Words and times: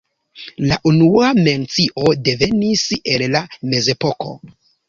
La 0.69 0.77
unua 0.91 1.27
mencio 1.47 2.07
devenis 2.29 2.87
el 3.15 3.29
la 3.37 3.43
mezepoko. 3.75 4.35